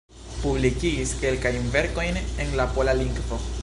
[0.43, 3.45] Publikigis kelkajn verkojn en la pola lingvo.